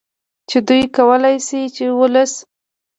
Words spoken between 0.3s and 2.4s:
چې دوی کولې شي چې ولس